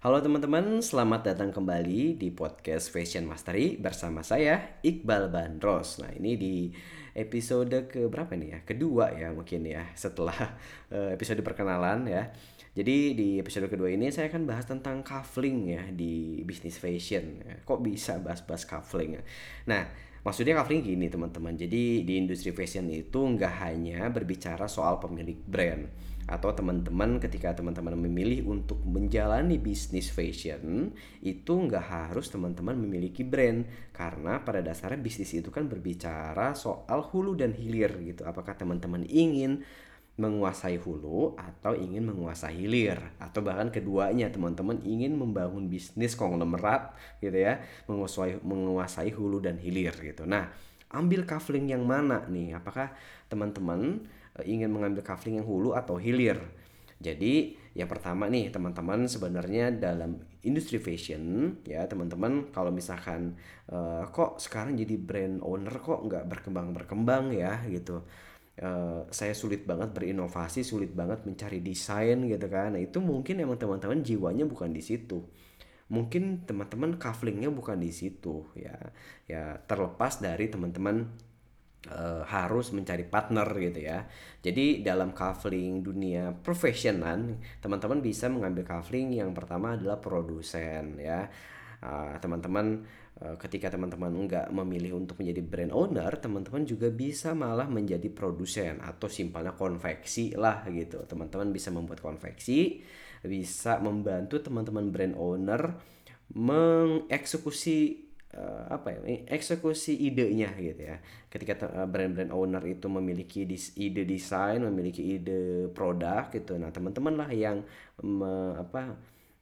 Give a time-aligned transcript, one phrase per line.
[0.00, 6.00] Halo teman-teman, selamat datang kembali di podcast Fashion Mastery bersama saya Iqbal Bandros.
[6.00, 6.72] Nah ini di
[7.12, 8.58] episode ke berapa nih ya?
[8.64, 10.56] Kedua ya mungkin ya setelah
[10.88, 12.32] uh, episode perkenalan ya.
[12.72, 17.44] Jadi di episode kedua ini saya akan bahas tentang cuffling ya di bisnis fashion.
[17.68, 19.22] Kok bisa bahas-bahas cuffling ya?
[19.68, 19.84] Nah
[20.24, 21.60] maksudnya cuffling gini teman-teman.
[21.60, 27.98] Jadi di industri fashion itu nggak hanya berbicara soal pemilik brand atau teman-teman ketika teman-teman
[27.98, 33.66] memilih untuk menjalani bisnis fashion itu nggak harus teman-teman memiliki brand.
[33.90, 38.22] Karena pada dasarnya bisnis itu kan berbicara soal hulu dan hilir gitu.
[38.22, 39.66] Apakah teman-teman ingin
[40.22, 43.02] menguasai hulu atau ingin menguasai hilir?
[43.18, 47.58] Atau bahkan keduanya teman-teman ingin membangun bisnis konglomerat gitu ya
[47.90, 50.30] menguasai menguasai hulu dan hilir gitu.
[50.30, 50.46] Nah
[50.94, 52.54] ambil kafling yang mana nih?
[52.54, 52.94] Apakah
[53.26, 54.06] teman-teman
[54.46, 56.38] ingin mengambil kafling yang hulu atau hilir.
[57.00, 63.40] Jadi yang pertama nih teman-teman sebenarnya dalam industri fashion ya teman-teman kalau misalkan
[63.72, 68.04] uh, kok sekarang jadi brand owner kok nggak berkembang berkembang ya gitu.
[68.60, 72.76] Uh, saya sulit banget berinovasi, sulit banget mencari desain gitu kan.
[72.76, 75.24] Nah, itu mungkin emang teman-teman jiwanya bukan di situ.
[75.88, 78.76] Mungkin teman-teman kaflingnya bukan di situ ya.
[79.24, 81.08] Ya terlepas dari teman-teman
[81.88, 84.04] uh, harus mencari partner gitu ya.
[84.44, 91.30] Jadi dalam kafling dunia profesional, teman-teman bisa mengambil kafling yang pertama adalah produsen ya.
[91.80, 92.84] Uh, teman-teman
[93.24, 98.84] uh, ketika teman-teman enggak memilih untuk menjadi brand owner, teman-teman juga bisa malah menjadi produsen
[98.84, 101.00] atau simpelnya konveksi lah gitu.
[101.08, 102.84] Teman-teman bisa membuat konveksi,
[103.24, 105.80] bisa membantu teman-teman brand owner
[106.30, 108.98] mengeksekusi uh, apa ya
[109.30, 110.96] eksekusi idenya gitu ya.
[111.30, 116.54] Ketika uh, brand-brand owner itu memiliki dis, ide desain memiliki ide produk gitu.
[116.58, 117.62] Nah teman-teman lah yang
[118.02, 118.94] me, apa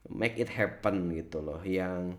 [0.09, 2.17] make it happen gitu loh yang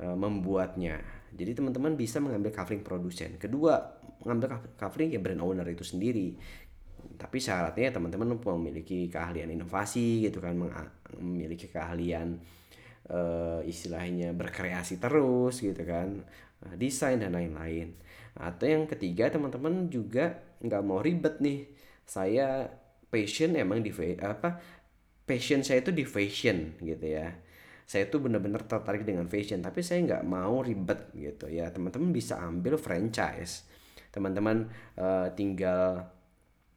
[0.00, 1.00] uh, membuatnya.
[1.36, 3.36] Jadi teman-teman bisa mengambil covering produsen.
[3.36, 3.76] Kedua
[4.24, 6.32] mengambil covering ya brand owner itu sendiri.
[7.16, 10.58] Tapi syaratnya teman-teman memiliki keahlian inovasi gitu kan
[11.20, 12.40] memiliki keahlian
[13.10, 16.22] uh, istilahnya berkreasi terus gitu kan
[16.66, 17.94] uh, desain dan lain-lain.
[18.36, 21.70] Atau yang ketiga teman-teman juga nggak mau ribet nih.
[22.06, 22.70] Saya
[23.08, 23.90] passion emang di
[24.20, 24.60] apa
[25.26, 27.32] passion saya itu di fashion gitu ya.
[27.86, 31.70] Saya tuh bener-bener tertarik dengan fashion tapi saya nggak mau ribet gitu ya.
[31.70, 33.66] Teman-teman bisa ambil franchise.
[34.10, 36.08] Teman-teman uh, tinggal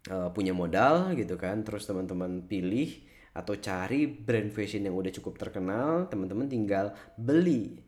[0.08, 5.38] uh, punya modal gitu kan terus teman-teman pilih atau cari brand fashion yang udah cukup
[5.38, 7.80] terkenal, teman-teman tinggal beli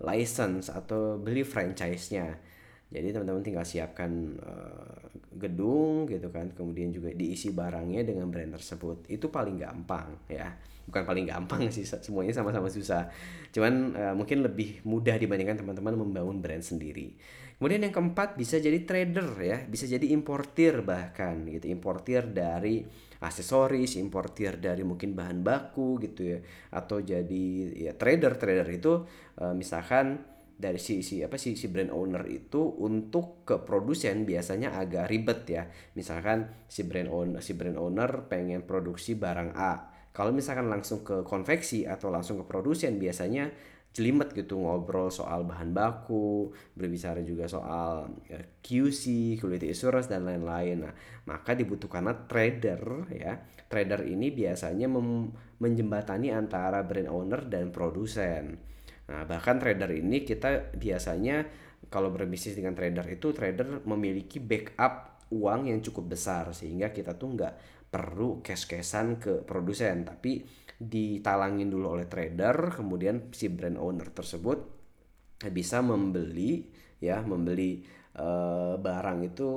[0.00, 2.38] license atau beli franchise-nya.
[2.92, 9.08] Jadi teman-teman tinggal siapkan uh, gedung gitu kan, kemudian juga diisi barangnya dengan brand tersebut.
[9.08, 10.52] Itu paling gampang ya.
[10.88, 13.08] Bukan paling gampang sih, semuanya sama-sama susah.
[13.54, 17.14] Cuman uh, mungkin lebih mudah dibandingkan teman-teman membangun brand sendiri.
[17.62, 22.82] Kemudian yang keempat bisa jadi trader ya, bisa jadi importir bahkan gitu, importir dari
[23.22, 26.38] aksesoris, importir dari mungkin bahan baku gitu ya,
[26.74, 29.06] atau jadi ya trader trader itu
[29.38, 30.26] uh, misalkan
[30.58, 35.46] dari si si apa si si brand owner itu untuk ke produsen biasanya agak ribet
[35.46, 35.62] ya.
[35.94, 39.91] Misalkan si brand owner si brand owner pengen produksi barang A.
[40.12, 43.48] Kalau misalkan langsung ke konveksi atau langsung ke produsen biasanya
[43.92, 50.88] jelimet gitu ngobrol soal bahan baku, berbicara juga soal ya, QC, quality assurance dan lain-lain.
[50.88, 50.92] Nah,
[51.28, 53.36] maka dibutuhkanlah trader ya.
[53.68, 54.88] Trader ini biasanya
[55.60, 58.56] menjembatani antara brand owner dan produsen.
[59.12, 61.44] Nah, bahkan trader ini kita biasanya
[61.92, 67.28] kalau berbisnis dengan trader itu trader memiliki backup uang yang cukup besar sehingga kita tuh
[67.36, 67.54] nggak
[67.92, 70.08] perlu cash-cashan ke produsen.
[70.08, 70.40] Tapi
[70.80, 74.58] ditalangin dulu oleh trader kemudian si brand owner tersebut
[75.54, 76.66] bisa membeli
[76.98, 77.82] ya membeli
[78.18, 79.50] uh, barang itu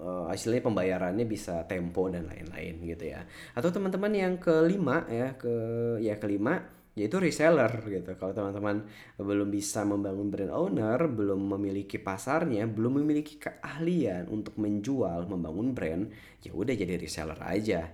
[0.00, 3.24] uh, hasilnya pembayarannya bisa tempo dan lain-lain gitu ya.
[3.52, 5.54] Atau teman-teman yang kelima ya ke
[6.00, 8.82] ya kelima yaitu reseller gitu kalau teman-teman
[9.14, 16.10] belum bisa membangun brand owner belum memiliki pasarnya belum memiliki keahlian untuk menjual membangun brand
[16.42, 17.86] ya udah jadi reseller aja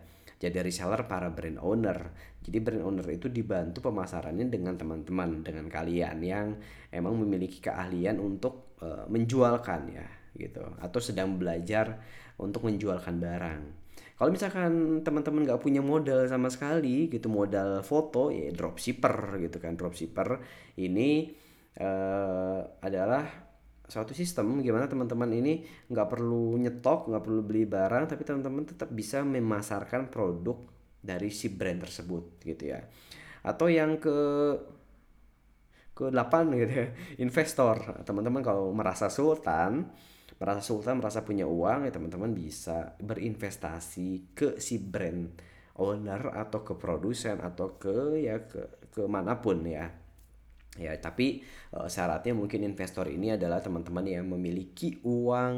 [0.45, 2.13] jadi reseller para brand owner.
[2.45, 6.61] Jadi brand owner itu dibantu pemasarannya dengan teman-teman, dengan kalian yang
[6.93, 11.97] emang memiliki keahlian untuk uh, menjualkan ya gitu atau sedang belajar
[12.37, 13.63] untuk menjualkan barang.
[14.15, 19.75] Kalau misalkan teman-teman nggak punya modal sama sekali gitu modal foto ya dropshipper gitu kan.
[19.75, 20.39] Dropshipper
[20.79, 21.35] ini
[21.83, 23.27] uh, adalah
[23.85, 28.89] suatu sistem gimana teman-teman ini nggak perlu nyetok nggak perlu beli barang tapi teman-teman tetap
[28.89, 30.57] bisa memasarkan produk
[31.05, 32.81] dari si brand tersebut gitu ya.
[33.45, 34.17] Atau yang ke
[35.95, 36.87] ke delapan gitu ya
[37.19, 38.03] investor.
[38.07, 39.91] Teman-teman kalau merasa sultan
[40.39, 45.31] merasa sultan merasa punya uang ya teman-teman bisa berinvestasi ke si brand
[45.79, 49.91] owner atau ke produsen atau ke ya ke ke mana pun ya.
[50.75, 55.55] Ya tapi uh, syaratnya mungkin investor ini adalah teman-teman yang memiliki uang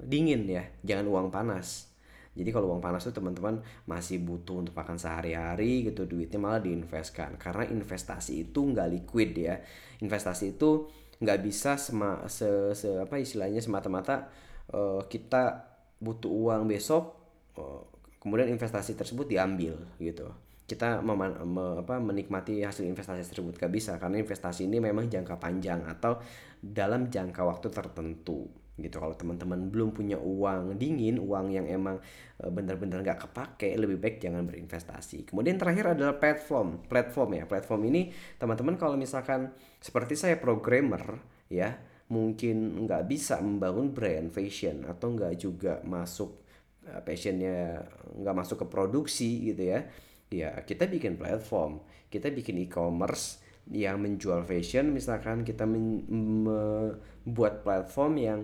[0.00, 0.64] dingin ya.
[0.80, 1.92] Jangan uang panas.
[2.30, 7.36] Jadi kalau uang panas tuh teman-teman masih butuh untuk makan sehari-hari gitu duitnya malah diinvestkan.
[7.36, 9.60] Karena investasi itu nggak liquid ya.
[10.00, 10.88] Investasi itu
[11.20, 14.32] nggak bisa sema, se, se apa istilahnya semata-mata
[14.72, 15.68] uh, kita
[16.00, 17.12] butuh uang besok
[17.60, 17.84] uh,
[18.20, 20.28] kemudian investasi tersebut diambil gitu.
[20.64, 23.58] Kita meman, me, apa, menikmati hasil investasi tersebut.
[23.58, 26.22] Gak bisa karena investasi ini memang jangka panjang atau
[26.62, 28.46] dalam jangka waktu tertentu
[28.82, 29.00] gitu.
[29.00, 32.00] Kalau teman-teman belum punya uang dingin uang yang emang
[32.40, 35.28] e, benar-benar nggak kepake lebih baik jangan berinvestasi.
[35.28, 37.44] Kemudian terakhir adalah platform platform ya.
[37.44, 38.10] Platform ini
[38.40, 41.20] teman-teman kalau misalkan seperti saya programmer
[41.52, 41.76] ya
[42.10, 46.42] mungkin nggak bisa membangun brand fashion atau nggak juga masuk
[46.84, 47.86] e, passionnya
[48.18, 49.80] nggak masuk ke produksi gitu ya.
[50.30, 53.38] Ya kita bikin platform kita bikin e-commerce
[53.70, 54.90] yang menjual fashion.
[54.90, 58.40] Misalkan kita membuat platform yang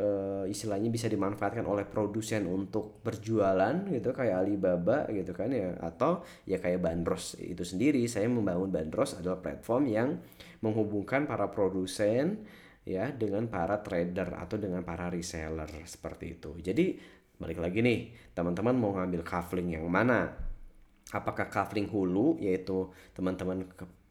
[0.00, 6.24] uh, istilahnya bisa dimanfaatkan oleh produsen untuk berjualan gitu kayak Alibaba gitu kan ya atau
[6.48, 8.00] ya kayak Bandros itu sendiri.
[8.08, 10.08] Saya membangun Bandros adalah platform yang
[10.64, 12.48] menghubungkan para produsen
[12.88, 16.56] ya dengan para trader atau dengan para reseller seperti itu.
[16.58, 16.96] Jadi
[17.36, 20.32] balik lagi nih teman-teman mau ngambil kafling yang mana?
[21.12, 23.68] Apakah kafling hulu yaitu teman-teman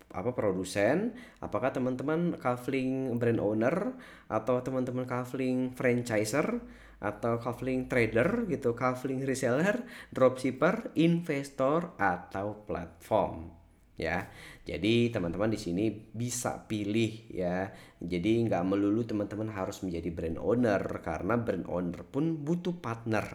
[0.09, 3.93] apa produsen, apakah teman-teman kafling brand owner
[4.25, 6.61] atau teman-teman kafling franchiser
[6.99, 13.59] atau kafling trader gitu, kafling reseller, dropshipper, investor atau platform
[13.99, 14.31] ya.
[14.63, 17.67] Jadi teman-teman di sini bisa pilih ya.
[17.99, 23.27] Jadi nggak melulu teman-teman harus menjadi brand owner karena brand owner pun butuh partner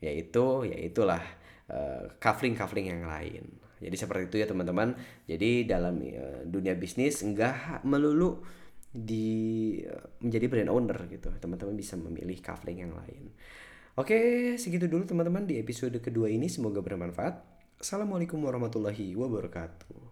[0.00, 1.20] yaitu yaitulah
[1.68, 2.08] uh,
[2.80, 3.44] yang lain.
[3.80, 4.92] Jadi seperti itu ya teman-teman.
[5.24, 8.44] Jadi dalam uh, dunia bisnis enggak melulu
[8.92, 11.32] di uh, menjadi brand owner gitu.
[11.40, 13.32] Teman-teman bisa memilih kafling yang lain.
[13.98, 16.46] Oke, segitu dulu teman-teman di episode kedua ini.
[16.46, 17.40] Semoga bermanfaat.
[17.80, 20.09] Assalamualaikum warahmatullahi wabarakatuh.